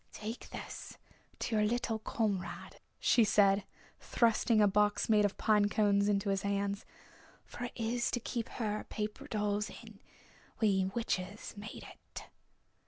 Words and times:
"Take 0.13 0.49
this 0.49 0.97
to 1.37 1.55
your 1.57 1.63
little 1.63 1.99
comrade," 1.99 2.77
shes 2.99 3.29
said, 3.29 3.65
thrusting 3.99 4.59
a 4.59 4.67
box 4.67 5.09
made 5.09 5.25
of 5.25 5.37
pine 5.37 5.69
cones 5.69 6.09
into 6.09 6.29
his 6.31 6.41
hands. 6.41 6.87
"It's 7.45 7.51
for 7.53 7.57
her 7.67 8.11
to 8.11 8.19
keep 8.19 8.49
her 8.49 8.83
paper 8.89 9.27
dolls 9.27 9.69
in. 9.69 9.99
We 10.59 10.85
witches 10.85 11.53
made 11.55 11.85
it." 11.87 12.23